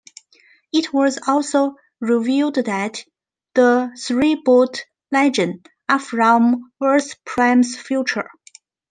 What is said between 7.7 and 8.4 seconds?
future.